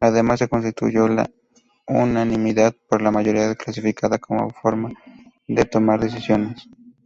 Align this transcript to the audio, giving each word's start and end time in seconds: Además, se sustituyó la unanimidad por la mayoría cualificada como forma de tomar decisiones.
Además, 0.00 0.38
se 0.38 0.48
sustituyó 0.48 1.06
la 1.06 1.28
unanimidad 1.86 2.74
por 2.88 3.02
la 3.02 3.10
mayoría 3.10 3.54
cualificada 3.56 4.16
como 4.16 4.48
forma 4.48 4.90
de 5.46 5.66
tomar 5.66 6.00
decisiones. 6.00 6.66